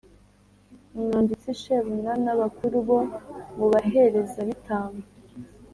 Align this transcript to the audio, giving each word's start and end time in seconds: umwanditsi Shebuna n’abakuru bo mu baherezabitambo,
umwanditsi 0.95 1.51
Shebuna 1.61 2.11
n’abakuru 2.23 2.77
bo 2.87 2.99
mu 3.57 3.65
baherezabitambo, 3.71 5.05